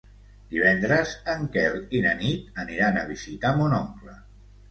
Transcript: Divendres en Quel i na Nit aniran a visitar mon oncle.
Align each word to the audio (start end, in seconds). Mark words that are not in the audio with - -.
Divendres 0.53 1.11
en 1.33 1.43
Quel 1.57 1.75
i 1.99 2.01
na 2.07 2.15
Nit 2.21 2.59
aniran 2.63 2.99
a 3.01 3.05
visitar 3.13 3.51
mon 3.61 3.77
oncle. 3.83 4.17